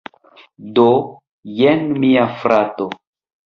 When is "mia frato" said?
2.01-2.93